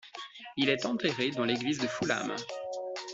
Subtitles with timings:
[0.57, 2.33] Il est enterré dans l'église de Fulham.